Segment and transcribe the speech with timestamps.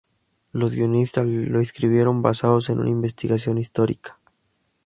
[0.51, 4.17] Los guionistas lo escribieron basados en una investigación histórica.